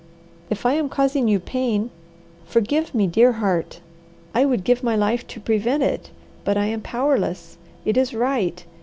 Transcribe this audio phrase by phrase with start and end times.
[0.49, 1.91] If I am causing you pain,
[2.45, 3.81] forgive me, dear heart.
[4.33, 6.09] I would give my life to prevent it,
[6.43, 7.59] but I am powerless.
[7.85, 8.65] It is right!